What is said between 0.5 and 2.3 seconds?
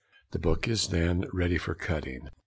is then ready for cutting.